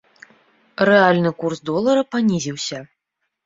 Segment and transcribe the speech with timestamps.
[0.89, 2.85] Рэальны курс долара панізіўся.